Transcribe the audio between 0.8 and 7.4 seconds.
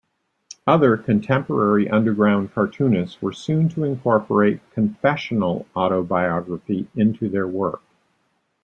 contemporary underground cartoonists were soon to incorporate confessional autobiography into